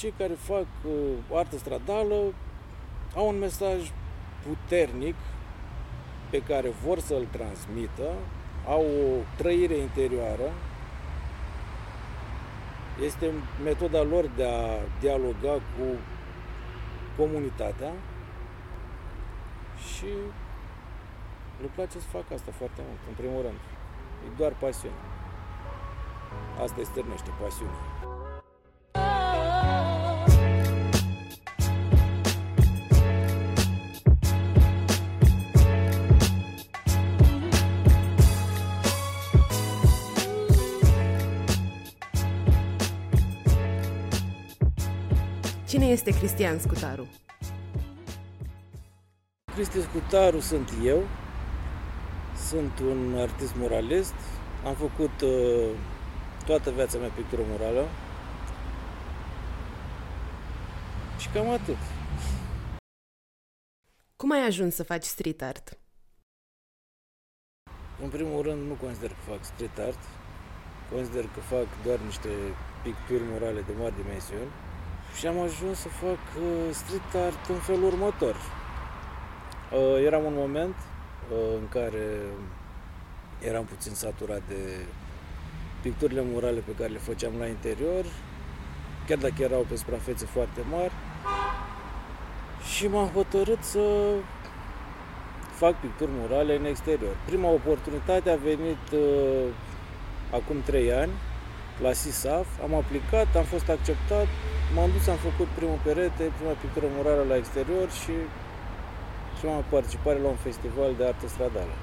Cei 0.00 0.14
care 0.18 0.32
fac 0.32 0.66
uh, 0.84 0.92
artă 1.32 1.56
stradală 1.58 2.14
au 3.14 3.28
un 3.28 3.38
mesaj 3.38 3.92
puternic 4.46 5.14
pe 6.30 6.42
care 6.42 6.68
vor 6.68 6.98
să-l 6.98 7.26
transmită, 7.30 8.08
au 8.66 8.80
o 8.84 9.24
trăire 9.36 9.76
interioară, 9.76 10.52
este 13.04 13.30
metoda 13.64 14.02
lor 14.02 14.26
de 14.26 14.44
a 14.44 14.78
dialoga 15.00 15.52
cu 15.52 15.86
comunitatea 17.16 17.92
și 19.94 20.10
le 21.60 21.70
place 21.74 21.98
să 21.98 22.06
facă 22.06 22.34
asta 22.34 22.50
foarte 22.56 22.80
mult, 22.86 23.00
în 23.08 23.14
primul 23.14 23.42
rând. 23.42 23.60
E 24.26 24.36
doar 24.36 24.52
pasiune. 24.60 25.04
Asta 26.62 26.74
îi 26.78 26.84
stârnește, 26.84 27.30
pasiunea. 27.40 27.95
Cine 45.76 45.88
este 45.88 46.10
Cristian 46.10 46.58
Scutaru? 46.58 47.08
Cristian 49.54 49.82
Scutaru 49.82 50.40
sunt 50.40 50.70
eu. 50.84 51.02
Sunt 52.48 52.78
un 52.78 53.18
artist 53.18 53.54
muralist. 53.54 54.14
Am 54.64 54.74
făcut 54.74 55.20
uh, 55.20 55.70
toată 56.46 56.70
viața 56.70 56.98
mea 56.98 57.08
pictură 57.08 57.42
murală. 57.44 57.88
Și 61.18 61.28
cam 61.28 61.48
atât. 61.50 61.76
Cum 64.16 64.32
ai 64.32 64.46
ajuns 64.46 64.74
să 64.74 64.82
faci 64.84 65.04
street 65.04 65.42
art? 65.42 65.78
În 68.02 68.08
primul 68.08 68.42
rând, 68.42 68.68
nu 68.68 68.74
consider 68.74 69.08
că 69.08 69.30
fac 69.30 69.44
street 69.44 69.78
art. 69.78 69.98
Consider 70.92 71.24
că 71.24 71.40
fac 71.40 71.66
doar 71.84 71.98
niște 71.98 72.28
picturi 72.82 73.22
murale 73.22 73.60
de 73.60 73.72
mari 73.72 73.96
dimensiuni. 73.96 74.50
Și 75.18 75.26
am 75.26 75.40
ajuns 75.40 75.78
să 75.78 75.88
fac 75.88 76.18
uh, 76.42 76.74
street 76.74 77.24
art 77.24 77.48
în 77.48 77.54
felul 77.56 77.84
următor. 77.84 78.34
Uh, 78.34 80.04
eram 80.04 80.24
un 80.24 80.34
moment 80.36 80.74
uh, 81.32 81.38
în 81.60 81.68
care 81.68 82.06
eram 83.48 83.64
puțin 83.64 83.94
saturat 83.94 84.42
de 84.48 84.84
picturile 85.80 86.22
murale 86.32 86.60
pe 86.60 86.72
care 86.78 86.90
le 86.92 86.98
făceam 86.98 87.32
la 87.38 87.46
interior, 87.46 88.04
chiar 89.06 89.18
dacă 89.18 89.42
erau 89.42 89.66
pe 89.68 89.76
suprafețe 89.76 90.24
foarte 90.24 90.60
mari. 90.70 90.92
Și 92.74 92.86
m-am 92.86 93.08
hotărât 93.08 93.62
să 93.62 94.14
fac 95.54 95.80
picturi 95.80 96.10
murale 96.12 96.56
în 96.56 96.64
exterior. 96.64 97.16
Prima 97.26 97.48
oportunitate 97.48 98.30
a 98.30 98.36
venit 98.36 98.84
uh, 98.92 99.52
acum 100.30 100.62
3 100.64 100.92
ani 100.92 101.12
la 101.82 101.92
SISAF, 101.92 102.46
am 102.62 102.74
aplicat, 102.74 103.36
am 103.36 103.44
fost 103.44 103.68
acceptat, 103.68 104.26
m-am 104.74 104.90
dus, 104.94 105.06
am 105.06 105.16
făcut 105.16 105.48
primul 105.58 105.78
perete, 105.82 106.32
prima 106.36 106.54
pictură 106.60 106.86
murală 106.96 107.24
la 107.28 107.36
exterior 107.36 107.90
și 107.90 108.14
prima 109.40 109.64
participare 109.68 110.18
la 110.18 110.28
un 110.28 110.40
festival 110.48 110.94
de 110.98 111.04
artă 111.04 111.28
stradală. 111.28 111.76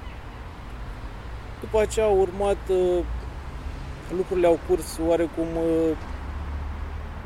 După 1.60 1.80
aceea 1.80 2.06
au 2.06 2.18
urmat, 2.20 2.62
uh, 2.68 3.04
lucrurile 4.16 4.46
au 4.46 4.58
curs 4.68 4.98
oarecum 5.06 5.48
uh, 5.56 5.96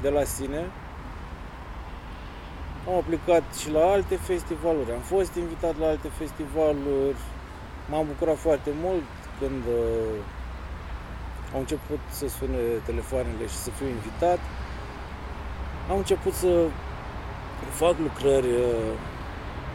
de 0.00 0.08
la 0.08 0.24
sine. 0.24 0.70
Am 2.88 2.94
aplicat 2.94 3.42
și 3.60 3.70
la 3.70 3.84
alte 3.84 4.16
festivaluri, 4.16 4.92
am 4.92 5.00
fost 5.00 5.34
invitat 5.34 5.78
la 5.78 5.86
alte 5.86 6.08
festivaluri, 6.08 7.20
m-am 7.90 8.06
bucurat 8.06 8.36
foarte 8.36 8.70
mult 8.82 9.08
când 9.38 9.62
uh, 9.66 10.18
au 11.54 11.60
început 11.60 12.00
să 12.10 12.28
sune 12.28 12.58
telefoanele 12.84 13.46
și 13.46 13.56
să 13.56 13.70
fiu 13.70 13.86
invitat. 13.86 14.38
Am 15.88 15.96
început 15.96 16.32
să 16.32 16.68
fac 17.70 17.98
lucrări 17.98 18.48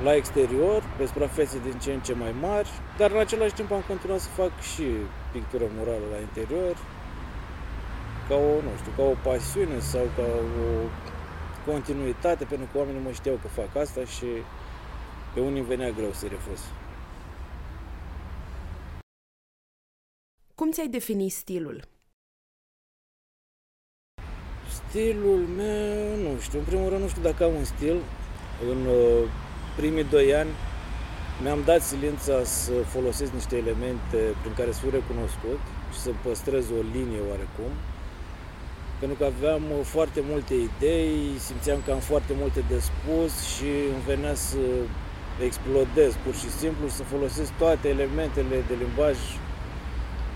la 0.04 0.16
exterior, 0.16 0.84
pe 0.98 1.06
suprafețe 1.06 1.60
din 1.60 1.80
ce 1.80 1.94
în 1.94 2.02
ce 2.02 2.14
mai 2.14 2.36
mari, 2.42 2.70
dar 2.98 3.12
în 3.12 3.20
același 3.20 3.54
timp 3.54 3.72
am 3.72 3.84
continuat 3.88 4.20
să 4.20 4.30
fac 4.30 4.60
și 4.60 4.84
pictură 5.32 5.66
murală 5.76 6.06
la 6.12 6.20
interior, 6.20 6.78
ca 8.28 8.36
o, 8.36 8.62
nu 8.62 8.70
știu, 8.80 8.92
ca 8.96 9.04
o 9.04 9.16
pasiune 9.24 9.80
sau 9.80 10.06
ca 10.16 10.22
o 10.22 10.88
continuitate, 11.72 12.44
pentru 12.46 12.68
că 12.72 12.78
oamenii 12.78 13.02
mă 13.02 13.12
știau 13.12 13.40
că 13.42 13.48
fac 13.48 13.76
asta 13.76 14.06
și 14.06 14.26
pe 15.34 15.40
unii 15.40 15.62
venea 15.62 15.90
greu 15.90 16.12
să 16.12 16.28
refuz. 16.28 16.60
Cum 20.56 20.72
ți-ai 20.72 20.88
defini 20.88 21.30
stilul? 21.30 21.93
Stilul 24.94 25.44
meu, 25.62 26.06
nu 26.24 26.32
știu, 26.46 26.60
în 26.60 26.66
primul 26.72 26.90
rând 26.90 27.02
nu 27.02 27.12
știu 27.14 27.22
dacă 27.30 27.42
am 27.44 27.54
un 27.62 27.68
stil. 27.74 27.98
În 28.72 28.80
uh, 29.00 29.24
primii 29.80 30.12
doi 30.16 30.28
ani 30.42 30.52
mi-am 31.44 31.62
dat 31.70 31.82
silința 31.82 32.38
să 32.44 32.74
folosesc 32.96 33.32
niște 33.40 33.56
elemente 33.64 34.20
prin 34.42 34.54
care 34.60 34.72
să 34.72 34.80
fiu 34.84 34.94
recunoscut 35.00 35.62
și 35.94 36.00
să 36.06 36.10
păstrez 36.24 36.66
o 36.78 36.82
linie 36.96 37.22
oarecum. 37.30 37.72
Pentru 39.00 39.18
că 39.20 39.26
aveam 39.34 39.64
uh, 39.72 39.86
foarte 39.96 40.22
multe 40.32 40.54
idei, 40.70 41.16
simțeam 41.48 41.80
că 41.86 41.92
am 41.92 42.04
foarte 42.12 42.34
multe 42.42 42.62
de 42.72 42.80
spus 42.90 43.32
și 43.54 43.70
îmi 43.94 44.06
venea 44.12 44.36
să 44.50 44.64
explodez 45.48 46.12
pur 46.24 46.36
și 46.42 46.50
simplu 46.62 46.84
și 46.88 47.00
să 47.00 47.12
folosesc 47.14 47.52
toate 47.64 47.86
elementele 47.96 48.58
de 48.70 48.76
limbaj 48.84 49.18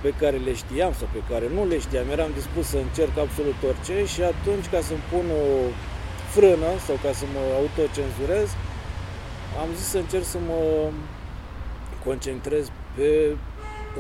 pe 0.02 0.14
care 0.22 0.38
le 0.38 0.54
știam 0.54 0.94
sau 1.00 1.08
pe 1.12 1.22
care 1.30 1.46
nu 1.56 1.62
le 1.72 1.80
știam, 1.80 2.10
eram 2.10 2.32
dispus 2.34 2.66
să 2.68 2.78
încerc 2.78 3.18
absolut 3.26 3.60
orice 3.70 4.06
și 4.14 4.22
atunci 4.34 4.68
ca 4.74 4.80
să-mi 4.88 5.08
pun 5.12 5.26
o 5.44 5.46
frână 6.34 6.72
sau 6.86 6.96
ca 7.04 7.12
să 7.20 7.26
mă 7.34 7.44
autocenzurez, 7.60 8.50
am 9.62 9.70
zis 9.78 9.88
să 9.94 9.98
încerc 9.98 10.24
să 10.24 10.40
mă 10.50 10.60
concentrez 12.06 12.66
pe 12.96 13.36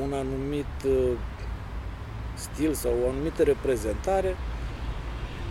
un 0.03 0.13
anumit 0.13 0.75
uh, 0.85 1.11
stil 2.33 2.73
sau 2.73 2.91
o 3.03 3.09
anumită 3.09 3.43
reprezentare. 3.43 4.35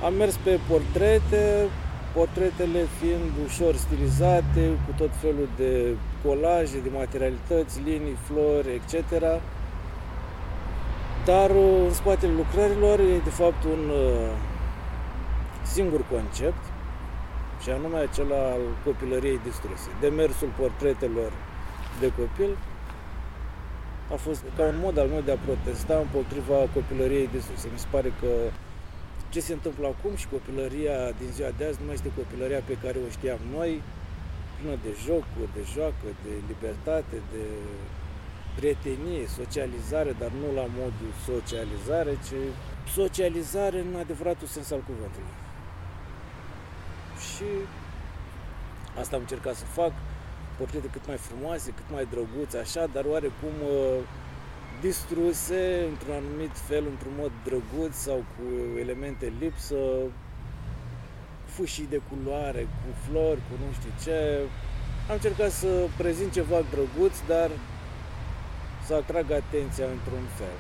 Am 0.05 0.15
mers 0.15 0.37
pe 0.37 0.59
portrete, 0.69 1.69
portretele 2.15 2.87
fiind 2.99 3.31
ușor 3.47 3.75
stilizate, 3.77 4.63
cu 4.87 4.93
tot 4.97 5.11
felul 5.21 5.49
de 5.57 5.95
colaje, 6.25 6.79
de 6.83 6.91
materialități, 6.93 7.81
linii, 7.85 8.17
flori, 8.27 8.75
etc. 8.75 8.95
Dar 11.31 11.51
uh, 11.51 11.87
în 11.87 11.93
spatele 11.93 12.33
lucrărilor 12.33 12.99
e 12.99 13.27
de 13.31 13.35
fapt 13.41 13.65
un 13.65 13.83
uh, 13.89 14.31
singur 15.75 16.03
concept 16.15 16.65
și 17.63 17.71
anume 17.71 17.99
acela 17.99 18.43
al 18.55 18.65
copilăriei 18.85 19.41
distruse. 19.49 19.89
Demersul 20.01 20.51
portretelor 20.61 21.33
de 22.01 22.09
copil 22.19 22.53
a 24.15 24.17
fost 24.27 24.43
ca 24.57 24.63
un 24.73 24.79
mod 24.85 24.99
al 24.99 25.09
meu 25.15 25.23
de 25.29 25.33
a 25.33 25.45
protesta 25.47 25.95
împotriva 26.07 26.59
copilăriei 26.77 27.29
distruse. 27.37 27.67
Mi 27.73 27.83
se 27.85 27.89
pare 27.91 28.11
că 28.21 28.31
ce 29.33 29.41
se 29.41 29.53
întâmplă 29.53 29.87
acum 29.87 30.13
și 30.21 30.27
copilăria 30.37 30.99
din 31.21 31.31
ziua 31.37 31.51
de 31.59 31.65
azi 31.65 31.79
nu 31.81 31.87
mai 31.87 31.99
este 31.99 32.19
copilăria 32.21 32.63
pe 32.71 32.77
care 32.83 32.99
o 33.07 33.09
știam 33.17 33.43
noi, 33.57 33.71
plină 34.57 34.77
de 34.87 34.93
jocuri, 35.07 35.55
de 35.57 35.63
joacă, 35.75 36.07
de 36.25 36.33
libertate, 36.51 37.17
de 37.33 37.45
prietenie, 38.57 39.27
socializare, 39.41 40.13
dar 40.19 40.31
nu 40.41 40.49
la 40.61 40.67
modul 40.81 41.11
socializare, 41.31 42.13
ci 42.27 42.39
socializare 42.99 43.79
în 43.81 43.95
adevăratul 43.99 44.47
sens 44.47 44.71
al 44.71 44.83
cuvântului. 44.91 45.35
Și 47.29 47.49
asta 49.01 49.17
am 49.17 49.23
încercat 49.23 49.55
să 49.55 49.65
fac, 49.65 49.93
portrete 50.59 50.89
cât 50.93 51.07
mai 51.07 51.17
frumoase, 51.17 51.71
cât 51.71 51.89
mai 51.91 52.07
drăguțe, 52.11 52.59
așa, 52.59 52.87
dar 52.93 53.05
oarecum 53.05 53.55
uh, 53.63 54.03
distruse 54.81 55.87
într-un 55.91 56.15
anumit 56.15 56.55
fel, 56.69 56.85
într-un 56.93 57.13
mod 57.19 57.33
drăguț 57.45 57.95
sau 57.95 58.17
cu 58.33 58.45
elemente 58.79 59.33
lipsă, 59.39 59.77
fâșii 61.45 61.93
de 61.95 62.01
culoare, 62.09 62.63
cu 62.81 62.89
flori, 63.05 63.41
cu 63.49 63.55
nu 63.65 63.73
știu 63.79 63.93
ce. 64.05 64.41
Am 65.09 65.15
încercat 65.15 65.51
să 65.51 65.89
prezint 65.97 66.33
ceva 66.33 66.59
drăguț, 66.73 67.15
dar 67.27 67.51
să 68.87 68.95
atragă 68.95 69.35
atenția 69.35 69.91
într-un 69.91 70.27
fel. 70.39 70.57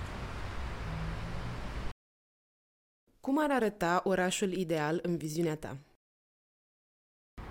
Cum 3.21 3.39
ar 3.39 3.51
arăta 3.51 4.01
orașul 4.05 4.53
ideal 4.53 4.99
în 5.03 5.17
viziunea 5.17 5.57
ta? 5.57 5.77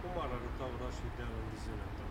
Cum 0.02 0.22
ar 0.24 0.30
arăta 0.38 0.66
orașul 0.80 1.06
ideal 1.14 1.32
în 1.42 1.48
viziunea 1.54 1.90
ta? 1.98 2.04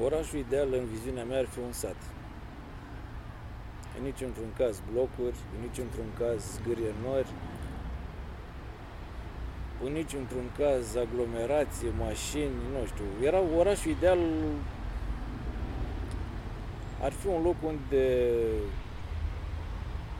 Orașul 0.00 0.38
ideal 0.38 0.72
în 0.72 0.86
viziunea 0.86 1.24
mea 1.24 1.38
ar 1.38 1.46
fi 1.46 1.58
un 1.58 1.72
sat. 1.72 1.96
în 3.96 4.02
nici 4.02 4.20
într-un 4.20 4.52
caz 4.56 4.82
blocuri, 4.92 5.38
în 5.54 5.60
nici 5.60 5.78
într-un 5.78 6.10
caz 6.18 6.40
zgârie 6.54 6.92
nori, 7.02 7.32
în 9.84 9.92
nici 9.92 10.12
într-un 10.22 10.48
caz 10.58 10.96
aglomerație, 10.96 11.88
mașini, 12.06 12.56
nu 12.72 12.80
știu. 12.90 13.06
Era 13.28 13.40
orașul 13.60 13.90
ideal. 13.90 14.18
Ar 17.06 17.12
fi 17.12 17.26
un 17.26 17.42
loc 17.42 17.56
unde 17.62 18.04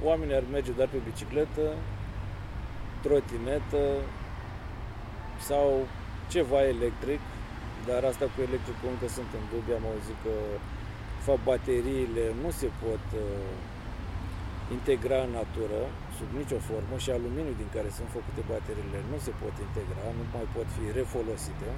oamenii 0.02 0.34
ar 0.34 0.44
merge 0.52 0.72
doar 0.72 0.88
pe 0.88 0.96
bicicletă, 1.08 1.66
trotinetă 3.02 3.84
sau 5.48 5.86
ceva 6.30 6.60
electric, 6.74 7.20
dar 7.86 8.04
asta 8.04 8.24
cu 8.24 8.38
electricul 8.48 8.88
încă 8.92 9.06
sunt 9.16 9.30
în 9.38 9.44
dubiu, 9.52 9.74
am 9.74 9.86
auzit 9.92 10.18
că 10.24 10.34
fapt 11.24 11.44
bateriile 11.44 12.24
nu 12.42 12.50
se 12.50 12.68
pot 12.82 13.04
uh, 13.14 13.50
integra 14.76 15.18
în 15.26 15.32
natură 15.40 15.80
sub 16.24 16.36
nicio 16.36 16.58
formă 16.70 16.96
și 17.04 17.10
aluminiul 17.10 17.60
din 17.62 17.70
care 17.76 17.88
sunt 17.96 18.08
făcute 18.16 18.40
bateriile 18.50 19.00
nu 19.10 19.18
se 19.26 19.32
pot 19.42 19.54
integra, 19.66 20.04
nu 20.18 20.24
mai 20.34 20.46
pot 20.54 20.68
fi 20.76 20.84
refolosite. 21.00 21.68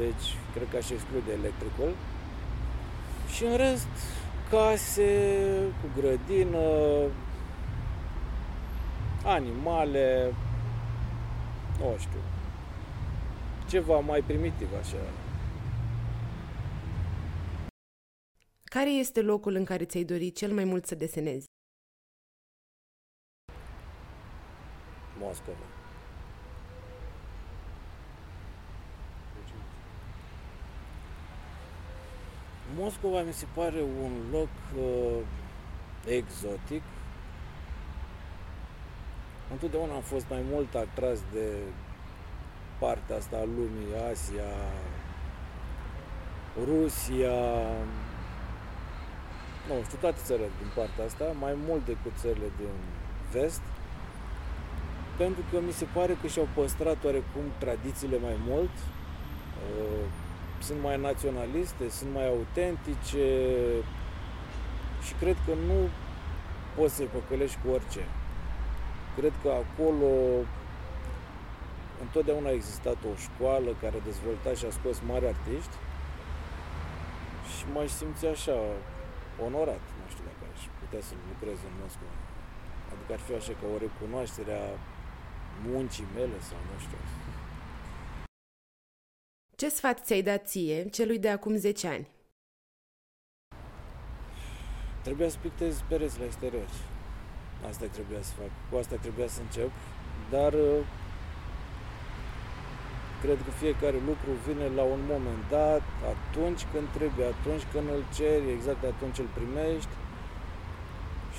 Deci, 0.00 0.26
cred 0.54 0.66
că 0.70 0.76
aș 0.76 0.90
exclude 0.90 1.30
electricul. 1.32 1.90
Și 3.34 3.44
în 3.44 3.56
rest, 3.56 3.94
case 4.50 5.10
cu 5.80 5.86
grădină, 5.98 6.66
animale, 9.24 10.34
nu 11.78 11.94
știu, 11.98 12.22
ceva 13.68 13.98
mai 13.98 14.20
primitiv 14.20 14.68
așa. 14.80 15.02
Care 18.64 18.90
este 18.90 19.20
locul 19.22 19.54
în 19.54 19.64
care 19.64 19.84
ți-ai 19.84 20.04
dorit 20.04 20.36
cel 20.36 20.52
mai 20.52 20.64
mult 20.64 20.86
să 20.86 20.94
desenezi? 20.94 21.51
Moscova. 25.22 25.66
Moscova 32.76 33.22
mi 33.22 33.32
se 33.32 33.46
pare 33.54 33.80
un 33.80 34.12
loc 34.30 34.48
uh, 34.76 35.18
exotic. 36.06 36.82
Întotdeauna 39.50 39.94
am 39.94 40.00
fost 40.00 40.26
mai 40.28 40.44
mult 40.50 40.74
atras 40.74 41.18
de 41.32 41.48
partea 42.78 43.16
asta 43.16 43.36
a 43.36 43.44
lumii, 43.44 44.10
Asia, 44.10 44.52
Rusia, 46.64 47.38
nu 49.68 49.82
știu, 49.84 49.98
toate 50.00 50.20
țările 50.24 50.50
din 50.58 50.70
partea 50.74 51.04
asta, 51.04 51.24
mai 51.24 51.54
mult 51.66 51.84
decât 51.84 52.12
țările 52.16 52.50
din 52.56 52.74
vest, 53.32 53.60
pentru 55.16 55.42
că 55.50 55.60
mi 55.66 55.72
se 55.72 55.86
pare 55.92 56.16
că 56.20 56.26
și-au 56.26 56.48
păstrat 56.54 57.04
oarecum 57.04 57.44
tradițiile 57.58 58.18
mai 58.18 58.36
mult, 58.46 58.74
uh, 59.70 60.04
sunt 60.62 60.80
mai 60.82 61.00
naționaliste, 61.00 61.88
sunt 61.88 62.10
mai 62.12 62.26
autentice 62.28 63.26
și 65.06 65.12
cred 65.20 65.36
că 65.46 65.52
nu 65.68 65.78
poți 66.76 66.94
să-i 66.94 67.14
păcălești 67.16 67.58
cu 67.62 67.68
orice. 67.76 68.04
Cred 69.16 69.32
că 69.42 69.50
acolo 69.62 70.12
întotdeauna 72.04 72.48
a 72.48 72.58
existat 72.60 72.98
o 73.10 73.14
școală 73.26 73.70
care 73.82 73.94
a 73.96 74.06
dezvoltat 74.10 74.54
și 74.56 74.66
a 74.66 74.76
scos 74.78 74.96
mari 75.10 75.26
artiști 75.32 75.76
și 77.52 77.62
m-aș 77.72 77.90
simți 78.00 78.26
așa 78.34 78.56
onorat, 79.46 79.84
nu 80.00 80.06
știu 80.12 80.24
dacă 80.30 80.42
aș 80.52 80.60
putea 80.80 81.02
să 81.08 81.12
lucrez 81.30 81.58
în 81.68 81.74
Moscova. 81.82 82.16
Adică 82.92 83.10
ar 83.16 83.22
fi 83.26 83.32
așa 83.40 83.54
ca 83.60 83.66
o 83.74 83.82
recunoaștere 83.86 84.52
a 84.66 84.68
muncii 85.66 86.06
mele 86.14 86.40
sau 86.40 86.58
nu 86.72 86.78
știu. 86.80 86.98
Ce 89.56 89.68
sfat 89.68 90.04
ți-ai 90.04 90.22
dat 90.22 90.46
ție, 90.46 90.88
celui 90.88 91.18
de 91.18 91.30
acum 91.30 91.56
10 91.56 91.88
ani? 91.88 92.08
Trebuia 95.02 95.28
să 95.28 95.36
pictez 95.40 95.82
pereți 95.88 96.18
la 96.18 96.24
exterior. 96.24 96.68
Asta 97.68 97.86
trebuia 97.86 98.22
să 98.22 98.32
fac. 98.32 98.50
Cu 98.70 98.76
asta 98.76 98.96
trebuia 98.96 99.28
să 99.28 99.40
încep. 99.40 99.70
Dar 100.30 100.52
uh, 100.52 100.78
cred 103.22 103.38
că 103.44 103.50
fiecare 103.50 103.98
lucru 104.10 104.30
vine 104.46 104.66
la 104.78 104.82
un 104.82 105.00
moment 105.12 105.42
dat, 105.50 105.82
atunci 106.14 106.62
când 106.72 106.86
trebuie, 106.96 107.26
atunci 107.26 107.64
când 107.72 107.86
îl 107.88 108.04
ceri, 108.14 108.50
exact 108.50 108.84
atunci 108.84 109.18
îl 109.18 109.30
primești 109.38 109.94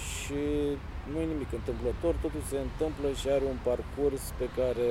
și 0.09 0.43
nu 1.11 1.19
e 1.19 1.25
nimic 1.25 1.51
întâmplător, 1.51 2.15
totul 2.15 2.41
se 2.41 2.59
întâmplă 2.59 3.11
și 3.13 3.29
are 3.29 3.45
un 3.45 3.57
parcurs 3.63 4.33
pe 4.37 4.49
care 4.55 4.89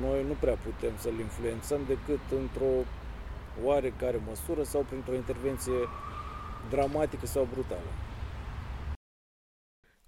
noi 0.00 0.24
nu 0.24 0.32
prea 0.40 0.54
putem 0.54 0.92
să-l 0.96 1.18
influențăm 1.18 1.80
decât 1.86 2.20
într-o 2.40 2.72
oarecare 3.64 4.20
măsură 4.26 4.62
sau 4.62 4.82
printr-o 4.88 5.14
intervenție 5.14 5.80
dramatică 6.70 7.26
sau 7.26 7.48
brutală. 7.52 7.90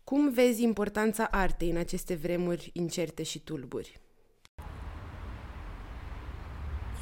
Cum 0.04 0.32
vezi 0.32 0.62
importanța 0.62 1.24
artei 1.30 1.70
în 1.70 1.76
aceste 1.76 2.14
vremuri 2.14 2.70
incerte 2.72 3.22
și 3.22 3.38
tulburi? 3.38 4.00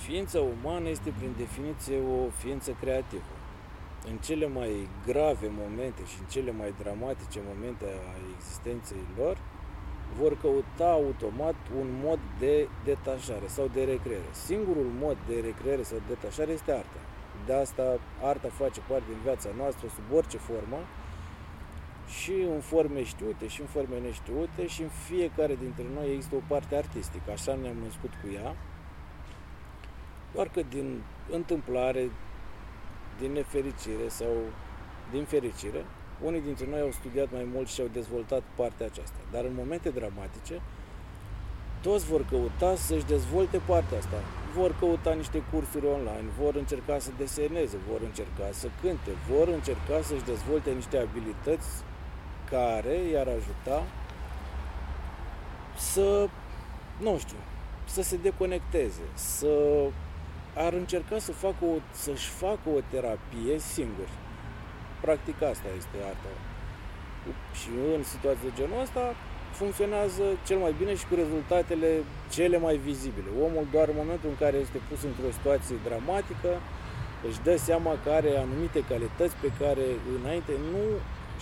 Ființa 0.04 0.40
umană 0.40 0.88
este 0.88 1.14
prin 1.18 1.34
definiție 1.36 1.98
o 1.98 2.28
ființă 2.28 2.76
creativă. 2.80 3.37
În 4.10 4.16
cele 4.16 4.46
mai 4.46 4.88
grave 5.06 5.48
momente 5.62 6.02
și 6.10 6.16
în 6.20 6.26
cele 6.34 6.52
mai 6.52 6.74
dramatice 6.82 7.40
momente 7.50 7.84
a 7.84 8.14
existenței 8.34 9.04
lor, 9.16 9.36
vor 10.18 10.36
căuta 10.40 10.90
automat 10.90 11.54
un 11.80 11.88
mod 12.04 12.18
de 12.38 12.68
detașare 12.84 13.46
sau 13.46 13.66
de 13.72 13.84
recreere. 13.84 14.30
Singurul 14.30 14.90
mod 15.04 15.16
de 15.26 15.40
recreere 15.48 15.82
sau 15.82 15.98
de 15.98 16.14
detașare 16.14 16.52
este 16.52 16.72
arta. 16.72 17.02
De 17.46 17.52
asta 17.52 17.98
arta 18.22 18.48
face 18.48 18.80
parte 18.88 19.04
din 19.08 19.20
viața 19.22 19.48
noastră 19.56 19.86
sub 19.88 20.16
orice 20.16 20.36
formă 20.36 20.80
și 22.18 22.32
în 22.54 22.60
forme 22.60 23.02
știute 23.02 23.46
și 23.48 23.60
în 23.60 23.66
forme 23.66 23.98
neștiute 23.98 24.66
și 24.66 24.82
în 24.82 24.88
fiecare 25.08 25.54
dintre 25.54 25.84
noi 25.94 26.12
există 26.14 26.34
o 26.36 26.42
parte 26.46 26.76
artistică. 26.76 27.30
Așa 27.30 27.54
ne-am 27.62 27.76
născut 27.84 28.12
cu 28.22 28.28
ea 28.34 28.56
doar 30.34 30.48
că 30.48 30.62
din 30.68 31.02
întâmplare, 31.30 32.10
din 33.20 33.32
nefericire 33.32 34.08
sau 34.08 34.32
din 35.10 35.24
fericire, 35.24 35.84
unii 36.22 36.40
dintre 36.40 36.66
noi 36.70 36.80
au 36.80 36.90
studiat 36.90 37.28
mai 37.32 37.46
mult 37.54 37.68
și 37.68 37.80
au 37.80 37.90
dezvoltat 37.92 38.42
partea 38.54 38.86
aceasta. 38.86 39.20
Dar 39.30 39.44
în 39.44 39.54
momente 39.54 39.90
dramatice, 39.90 40.60
toți 41.82 42.04
vor 42.06 42.24
căuta 42.30 42.74
să-și 42.76 43.04
dezvolte 43.04 43.60
partea 43.66 43.98
asta. 43.98 44.22
Vor 44.54 44.74
căuta 44.78 45.12
niște 45.12 45.42
cursuri 45.52 45.86
online, 45.86 46.28
vor 46.40 46.54
încerca 46.54 46.98
să 46.98 47.10
deseneze, 47.18 47.76
vor 47.90 48.00
încerca 48.02 48.46
să 48.52 48.68
cânte, 48.82 49.10
vor 49.30 49.48
încerca 49.48 50.02
să-și 50.02 50.24
dezvolte 50.24 50.70
niște 50.70 50.98
abilități 50.98 51.68
care 52.50 52.94
i-ar 53.12 53.28
ajuta 53.28 53.86
să, 55.76 56.28
nu 57.00 57.18
știu, 57.18 57.36
să 57.84 58.02
se 58.02 58.16
deconecteze, 58.16 59.02
să 59.14 59.54
ar 60.66 60.72
încerca 60.72 61.18
să 61.18 61.32
facă 61.32 61.64
o, 61.72 61.74
să-și 62.04 62.28
facă 62.28 62.66
o 62.76 62.80
terapie 62.92 63.58
singur. 63.74 64.08
Practic 65.04 65.36
asta 65.52 65.68
este 65.80 65.96
arta. 66.10 66.32
Și 67.58 67.70
în 67.96 68.02
situații 68.12 68.48
de 68.48 68.56
genul 68.58 68.80
ăsta 68.86 69.04
funcționează 69.60 70.24
cel 70.46 70.58
mai 70.64 70.74
bine 70.80 70.94
și 70.94 71.06
cu 71.08 71.14
rezultatele 71.14 71.90
cele 72.36 72.58
mai 72.66 72.76
vizibile. 72.76 73.30
Omul 73.46 73.66
doar 73.74 73.86
în 73.88 74.00
momentul 74.02 74.28
în 74.30 74.38
care 74.44 74.56
este 74.64 74.78
pus 74.88 75.00
într-o 75.10 75.30
situație 75.36 75.76
dramatică 75.86 76.50
își 77.28 77.42
dă 77.46 77.56
seama 77.56 77.92
că 78.02 78.08
are 78.10 78.30
anumite 78.44 78.80
calități 78.92 79.36
pe 79.44 79.50
care 79.60 79.86
înainte 80.18 80.52
nu 80.72 80.84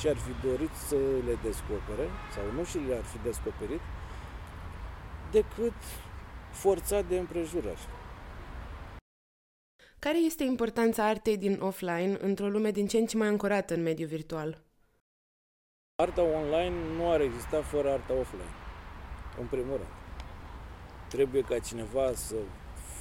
și-ar 0.00 0.16
fi 0.26 0.32
dorit 0.46 0.74
să 0.88 0.98
le 1.26 1.34
descopere 1.46 2.06
sau 2.34 2.44
nu 2.56 2.62
și 2.70 2.78
le-ar 2.88 3.06
fi 3.12 3.18
descoperit 3.28 3.82
decât 5.30 5.78
forțat 6.50 7.04
de 7.10 7.16
împrejurări. 7.18 7.84
Care 10.06 10.18
este 10.18 10.44
importanța 10.44 11.08
artei 11.08 11.36
din 11.36 11.60
offline 11.60 12.16
într-o 12.20 12.48
lume 12.48 12.70
din 12.70 12.86
ce 12.86 12.98
în 12.98 13.06
ce 13.06 13.16
mai 13.16 13.26
ancorată 13.26 13.74
în 13.74 13.82
mediul 13.82 14.08
virtual? 14.08 14.62
Arta 16.02 16.22
online 16.22 16.74
nu 16.96 17.10
ar 17.10 17.20
exista 17.20 17.62
fără 17.62 17.90
arta 17.90 18.12
offline, 18.12 18.50
în 19.40 19.46
primul 19.46 19.76
rând. 19.76 19.94
Trebuie 21.08 21.42
ca 21.42 21.58
cineva 21.58 22.12
să 22.14 22.34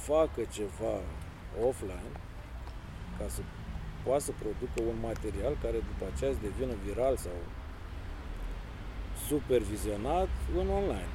facă 0.04 0.42
ceva 0.52 0.94
offline 1.68 2.10
ca 3.18 3.28
să 3.28 3.40
poată 4.04 4.22
să 4.22 4.32
producă 4.38 4.82
un 4.90 4.98
material 5.00 5.56
care 5.62 5.76
după 5.76 6.04
aceea 6.14 6.32
să 6.32 6.38
devină 6.42 6.72
viral 6.84 7.16
sau 7.16 7.36
supervizionat 9.28 10.28
în 10.56 10.68
online. 10.68 11.12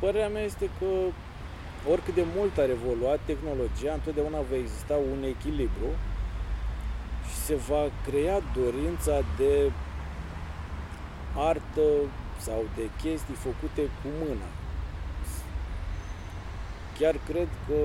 Părerea 0.00 0.28
mea 0.28 0.42
este 0.42 0.70
că 0.78 0.86
oricât 1.90 2.14
de 2.14 2.24
mult 2.36 2.58
ar 2.58 2.70
evolua 2.70 3.14
tehnologia, 3.24 3.92
întotdeauna 3.92 4.40
va 4.50 4.56
exista 4.56 4.96
un 5.12 5.20
echilibru 5.34 5.90
și 7.28 7.34
se 7.46 7.54
va 7.68 7.82
crea 8.06 8.38
dorința 8.60 9.16
de 9.36 9.70
artă 11.50 11.86
sau 12.46 12.60
de 12.76 12.84
chestii 13.02 13.42
făcute 13.46 13.82
cu 13.98 14.08
mâna. 14.22 14.48
Chiar 16.98 17.16
cred 17.28 17.48
că 17.66 17.80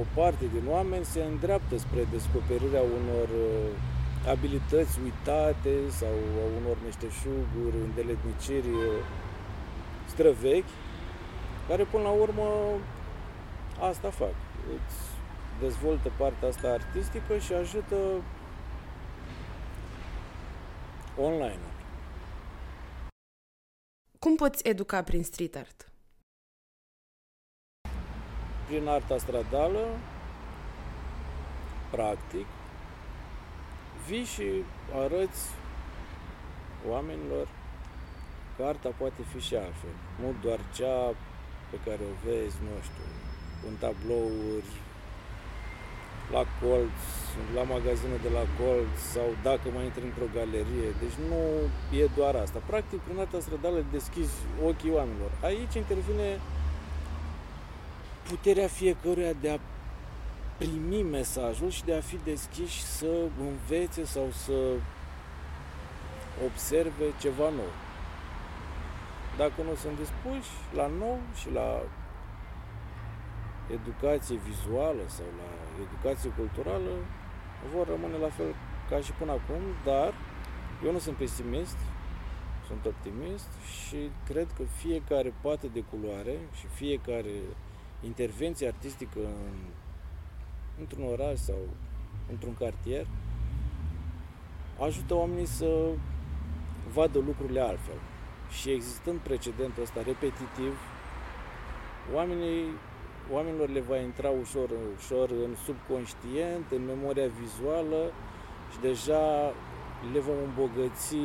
o 0.00 0.02
parte 0.14 0.44
din 0.54 0.64
oameni 0.68 1.04
se 1.04 1.20
îndreaptă 1.22 1.78
spre 1.78 2.02
descoperirea 2.10 2.84
unor 2.98 3.28
uh, 3.28 3.68
abilități 4.32 4.98
uitate 5.04 5.74
sau 6.00 6.14
a 6.42 6.46
unor 6.60 6.76
meșteșuguri, 6.84 7.82
îndeletniciri 7.86 8.72
uh, 8.84 9.00
străvechi, 10.12 10.74
care 11.68 11.82
până 11.92 12.02
la 12.02 12.14
urmă 12.24 12.46
asta 13.80 14.10
fac. 14.10 14.34
Îți 14.74 14.96
dezvoltă 15.60 16.12
partea 16.18 16.48
asta 16.48 16.68
artistică 16.68 17.38
și 17.38 17.52
ajută 17.52 17.96
online. 21.16 21.60
Cum 24.18 24.36
poți 24.36 24.68
educa 24.68 25.02
prin 25.02 25.22
street 25.22 25.56
art? 25.56 25.92
Prin 28.66 28.88
arta 28.88 29.18
stradală, 29.18 29.86
practic, 31.90 32.46
vii 34.06 34.24
și 34.24 34.64
arăți 34.92 35.48
oamenilor 36.88 37.48
că 38.56 38.62
arta 38.64 38.88
poate 38.88 39.22
fi 39.22 39.40
și 39.40 39.54
altfel. 39.54 39.90
Nu 40.20 40.34
doar 40.42 40.60
cea 40.74 41.14
pe 41.70 41.76
care 41.84 42.02
o 42.02 42.28
vezi, 42.28 42.56
nu 42.62 42.80
știu, 42.82 43.04
în 43.68 43.74
tablouri, 43.84 44.72
la 46.32 46.44
colț, 46.60 47.00
la 47.54 47.62
magazine 47.74 48.16
de 48.22 48.30
la 48.38 48.44
colț 48.58 48.96
sau 49.14 49.28
dacă 49.42 49.66
mai 49.74 49.84
intri 49.84 50.04
într-o 50.10 50.28
galerie. 50.34 50.88
Deci 51.02 51.16
nu 51.30 51.42
e 52.00 52.04
doar 52.16 52.34
asta. 52.34 52.58
Practic, 52.66 52.98
prin 53.00 53.18
arta 53.18 53.40
stradală 53.40 53.84
deschizi 53.96 54.36
ochii 54.68 54.96
oamenilor. 54.98 55.30
Aici 55.42 55.74
intervine 55.74 56.28
puterea 58.28 58.66
fiecăruia 58.66 59.32
de 59.40 59.50
a 59.50 59.58
primi 60.56 61.02
mesajul 61.02 61.70
și 61.70 61.84
de 61.84 61.94
a 61.94 62.00
fi 62.00 62.18
deschiși 62.24 62.82
să 62.82 63.12
învețe 63.48 64.04
sau 64.04 64.28
să 64.44 64.58
observe 66.46 67.06
ceva 67.20 67.48
nou. 67.60 67.72
Dacă 69.36 69.62
nu 69.68 69.74
sunt 69.74 69.96
dispuși 69.98 70.50
la 70.74 70.90
nou 70.98 71.18
și 71.40 71.48
la 71.52 71.82
educație 73.78 74.36
vizuală 74.36 75.04
sau 75.06 75.26
la 75.40 75.50
educație 75.86 76.30
culturală, 76.30 76.92
vor 77.74 77.86
rămâne 77.86 78.16
la 78.16 78.28
fel 78.28 78.54
ca 78.88 79.00
și 79.00 79.12
până 79.12 79.32
acum, 79.32 79.62
dar 79.84 80.14
eu 80.84 80.92
nu 80.92 80.98
sunt 80.98 81.16
pesimist, 81.16 81.76
sunt 82.66 82.86
optimist 82.86 83.50
și 83.76 84.10
cred 84.28 84.46
că 84.56 84.62
fiecare 84.62 85.34
pată 85.40 85.66
de 85.72 85.84
culoare 85.90 86.36
și 86.58 86.66
fiecare 86.66 87.36
intervenție 88.00 88.66
artistică 88.66 89.18
în, 89.18 89.56
într-un 90.78 91.04
oraș 91.04 91.38
sau 91.38 91.58
într-un 92.30 92.54
cartier 92.58 93.06
ajută 94.78 95.14
oamenii 95.14 95.46
să 95.46 95.88
vadă 96.92 97.18
lucrurile 97.18 97.60
altfel. 97.60 98.00
Și 98.50 98.70
existând 98.70 99.18
precedentul 99.18 99.82
ăsta 99.82 100.02
repetitiv, 100.02 100.78
oamenii 102.14 102.64
oamenilor 103.32 103.68
le 103.68 103.80
va 103.80 103.96
intra 103.96 104.28
ușor, 104.28 104.70
ușor 104.96 105.30
în 105.30 105.54
subconștient, 105.64 106.70
în 106.70 106.84
memoria 106.84 107.26
vizuală 107.40 108.12
și 108.72 108.78
deja 108.80 109.52
le 110.12 110.18
vom 110.18 110.34
îmbogăți 110.44 111.16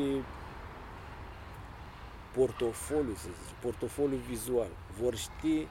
portofoliu, 2.36 3.14
să 3.16 3.28
zic, 3.46 3.56
portofoliu 3.62 4.18
vizual. 4.28 4.72
Vor 5.02 5.16
ști 5.16 5.68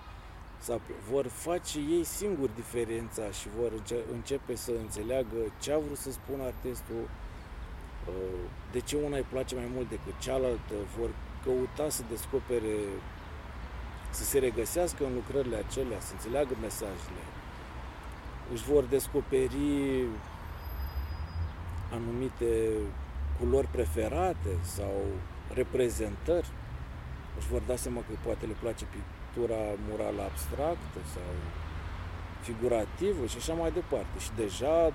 sau 0.59 0.81
vor 1.11 1.26
face 1.26 1.79
ei 1.79 2.05
singuri 2.05 2.55
diferența 2.55 3.31
și 3.31 3.49
vor 3.59 3.73
începe 4.12 4.55
să 4.55 4.73
înțeleagă 4.81 5.37
ce 5.61 5.73
a 5.73 5.79
vrut 5.79 5.97
să 5.97 6.11
spună 6.11 6.43
artistul, 6.43 7.03
uh, 8.09 8.41
de 8.73 8.81
ce 8.81 8.97
una 8.97 9.17
îi 9.17 9.26
place 9.33 9.55
mai 9.55 9.71
mult 9.75 9.88
decât 9.88 10.19
cealaltă, 10.19 10.75
vor 10.99 11.11
căuta 11.45 11.88
să 11.88 12.03
descopere 12.09 12.76
să 14.14 14.25
se 14.25 14.38
regăsească 14.38 15.04
în 15.04 15.14
lucrările 15.14 15.56
acelea, 15.56 16.00
să 16.00 16.12
înțeleagă 16.12 16.54
mesajele. 16.61 17.25
Își 18.52 18.64
vor 18.64 18.85
descoperi 18.85 20.06
anumite 21.90 22.71
culori 23.38 23.66
preferate 23.66 24.59
sau 24.62 24.94
reprezentări. 25.54 26.49
Își 27.38 27.49
vor 27.49 27.61
da 27.61 27.76
seama 27.76 28.00
că 28.00 28.12
poate 28.25 28.47
le 28.47 28.56
place 28.61 28.85
pictura 28.85 29.62
murală 29.88 30.23
abstractă 30.23 30.99
sau 31.14 31.33
figurativă 32.42 33.26
și 33.26 33.37
așa 33.37 33.54
mai 33.54 33.73
departe. 33.73 34.18
Și 34.18 34.30
deja 34.37 34.92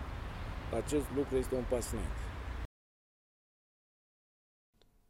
acest 0.84 1.06
lucru 1.16 1.38
este 1.38 1.56
un 1.56 1.64
pas 1.70 1.92
înainte. 1.92 2.24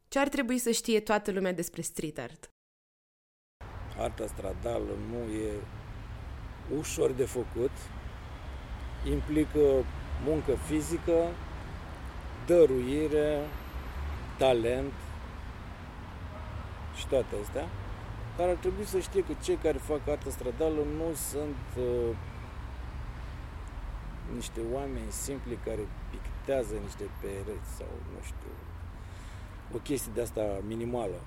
Ce 0.08 0.18
ar 0.18 0.28
trebui 0.28 0.58
să 0.58 0.70
știe 0.70 1.00
toată 1.00 1.30
lumea 1.30 1.52
despre 1.52 1.82
street 1.82 2.18
art? 2.18 2.50
Arta 4.00 4.26
stradală 4.26 4.92
nu 5.10 5.32
e 5.32 5.50
ușor 6.78 7.10
de 7.10 7.24
făcut, 7.24 7.70
implică 9.10 9.84
muncă 10.24 10.52
fizică, 10.52 11.18
dăruire, 12.46 13.40
talent 14.38 14.92
și 16.96 17.06
toate 17.06 17.34
astea, 17.42 17.68
dar 18.36 18.48
ar 18.48 18.54
trebui 18.54 18.84
să 18.84 18.98
știe 18.98 19.20
că 19.24 19.32
cei 19.42 19.56
care 19.56 19.78
fac 19.78 20.08
artă 20.08 20.30
stradală 20.30 20.82
nu 20.96 21.14
sunt 21.14 21.64
uh, 21.78 22.16
niște 24.34 24.60
oameni 24.72 25.10
simpli 25.10 25.58
care 25.64 25.88
pictează 26.10 26.74
niște 26.84 27.04
pereți 27.20 27.70
sau, 27.76 27.92
nu 28.14 28.20
știu, 28.22 28.52
o 29.74 29.78
chestie 29.78 30.12
de 30.14 30.20
asta 30.20 30.42
minimală. 30.66 31.20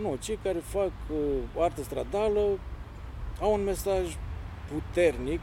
Nu, 0.00 0.16
cei 0.20 0.38
care 0.42 0.58
fac 0.58 0.92
uh, 1.10 1.62
artă 1.62 1.82
stradală 1.82 2.40
au 3.40 3.52
un 3.52 3.64
mesaj 3.64 4.16
puternic 4.72 5.40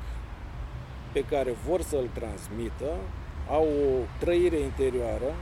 pe 1.11 1.23
care 1.23 1.51
vor 1.51 1.81
să-l 1.81 2.09
transmită, 2.13 2.95
au 3.49 3.63
o 3.63 4.05
trăire 4.19 4.57
interioară, 4.59 5.35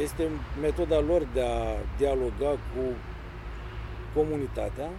este 0.00 0.28
metoda 0.60 1.00
lor 1.00 1.22
de 1.32 1.42
a 1.42 1.76
dialoga 1.96 2.50
cu 2.50 2.84
comunitatea 4.14 4.90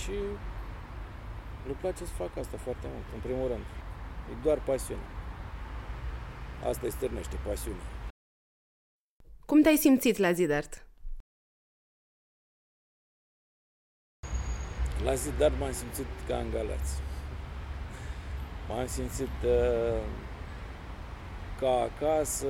și 0.00 0.16
le 1.66 1.76
place 1.80 2.04
să 2.04 2.12
facă 2.12 2.40
asta 2.40 2.56
foarte 2.56 2.86
mult, 2.92 3.04
în 3.14 3.20
primul 3.20 3.48
rând. 3.48 3.64
E 4.30 4.34
doar 4.42 4.58
pasiune. 4.64 5.06
Asta 6.68 6.80
îi 6.84 6.90
stârnește, 6.90 7.36
pasiunea. 7.46 8.01
Cum 9.46 9.62
te-ai 9.62 9.76
simțit 9.76 10.16
la 10.16 10.32
Zidart? 10.32 10.86
La 15.04 15.14
Zidart 15.14 15.58
m-am 15.58 15.72
simțit 15.72 16.06
ca 16.26 16.36
în 16.36 16.50
Galați. 16.50 16.92
M-am 18.68 18.86
simțit 18.86 19.36
uh, 19.44 20.00
ca 21.60 21.70
acasă 21.90 22.46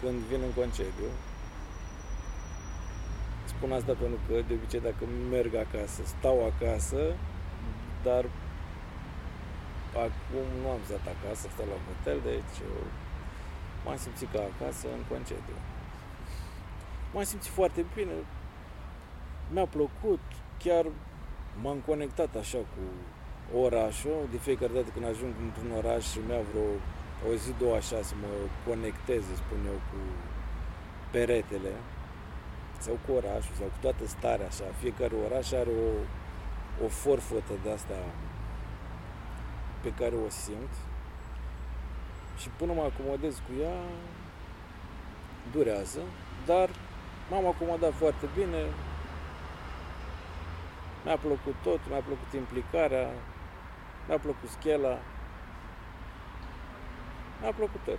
când 0.00 0.18
vin 0.18 0.42
în 0.42 0.52
concediu. 0.52 1.10
Spun 3.44 3.72
asta 3.72 3.92
pentru 3.92 4.18
că 4.26 4.32
de 4.48 4.54
obicei 4.54 4.80
dacă 4.80 5.04
merg 5.30 5.54
acasă, 5.54 6.02
stau 6.04 6.44
acasă, 6.44 7.16
dar 8.02 8.24
acum 10.06 10.46
nu 10.62 10.68
am 10.70 10.80
stat 10.84 11.04
acasă, 11.14 11.48
stau 11.52 11.66
la 11.66 11.78
hotel, 11.86 12.20
deci 12.24 12.56
m-am 13.84 13.96
simțit 13.96 14.28
ca 14.32 14.40
acasă 14.52 14.86
în 14.96 15.02
concediu 15.08 15.56
m-am 17.12 17.24
simțit 17.24 17.52
foarte 17.52 17.84
bine, 17.94 18.12
mi-a 19.52 19.66
plăcut, 19.66 20.20
chiar 20.58 20.86
m-am 21.62 21.78
conectat 21.86 22.36
așa 22.36 22.58
cu 22.58 22.82
orașul, 23.58 24.28
de 24.30 24.36
fiecare 24.36 24.72
dată 24.72 24.90
când 24.94 25.06
ajung 25.06 25.34
într-un 25.42 25.70
oraș 25.76 26.04
și 26.10 26.18
mi-a 26.26 26.42
vreo 26.50 26.68
o 27.28 27.34
zi, 27.34 27.52
două 27.58 27.74
așa 27.74 28.02
să 28.02 28.14
mă 28.20 28.32
conectez, 28.66 29.22
spun 29.22 29.58
eu, 29.66 29.78
cu 29.90 29.98
peretele 31.10 31.72
sau 32.78 32.98
cu 33.06 33.12
orașul 33.12 33.54
sau 33.58 33.66
cu 33.66 33.78
toată 33.80 34.06
starea 34.06 34.46
așa. 34.46 34.64
Fiecare 34.78 35.14
oraș 35.26 35.52
are 35.52 35.70
o, 35.70 35.90
o 36.84 36.88
forfătă 36.88 37.52
de 37.62 37.70
asta 37.70 37.98
pe 39.82 39.92
care 39.98 40.14
o 40.14 40.28
simt. 40.28 40.72
Și 42.36 42.48
până 42.48 42.72
mă 42.72 42.82
acomodez 42.82 43.34
cu 43.34 43.52
ea 43.62 43.78
durează, 45.52 46.00
dar 46.46 46.68
M-am 47.30 47.46
acomodat 47.46 47.92
foarte 47.92 48.28
bine, 48.34 48.66
mi-a 51.04 51.16
plăcut 51.16 51.54
tot, 51.62 51.80
mi-a 51.88 52.00
plăcut 52.00 52.32
implicarea, 52.34 53.08
mi-a 54.06 54.18
plăcut 54.18 54.48
schela, 54.48 54.98
mi-a 57.40 57.52
plăcut 57.52 57.80
tot. 57.84 57.98